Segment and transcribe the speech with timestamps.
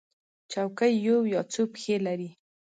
[0.51, 2.29] چوکۍ یو یا څو پښې لري.